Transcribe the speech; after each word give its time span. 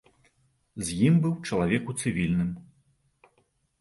З 0.87 0.95
ім 1.09 1.19
быў 1.27 1.35
чалавек 1.49 1.83
у 1.93 1.97
цывільным. 2.01 2.51